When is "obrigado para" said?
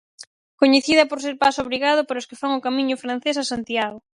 1.63-2.21